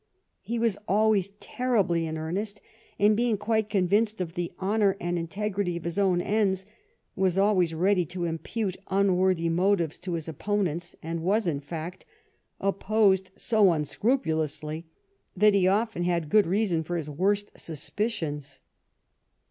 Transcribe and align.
He 0.41 0.57
was 0.57 0.79
always 0.87 1.29
terribly 1.39 2.07
in 2.07 2.17
earnest, 2.17 2.59
and 2.97 3.15
being 3.15 3.37
quite 3.37 3.69
convinced 3.69 4.19
of 4.19 4.33
the 4.33 4.51
honour 4.59 4.97
and 4.99 5.15
integrity 5.15 5.77
of 5.77 5.83
his 5.83 5.99
own 5.99 6.21
ends, 6.21 6.65
was 7.15 7.37
always 7.37 7.75
ready 7.75 8.03
to 8.07 8.25
impute 8.25 8.77
unworthy 8.89 9.47
motives 9.47 9.99
to 9.99 10.13
his 10.13 10.27
opponents, 10.27 10.95
and 11.03 11.21
was, 11.21 11.45
in 11.45 11.59
fact, 11.59 12.07
opposed 12.59 13.29
so 13.35 13.65
imscrupulously 13.73 14.85
that 15.37 15.53
he 15.53 15.67
often 15.67 16.01
had 16.01 16.29
good 16.31 16.47
reason 16.47 16.81
for 16.81 16.97
his 16.97 17.07
worst 17.07 17.51
suspicions. 17.55 18.59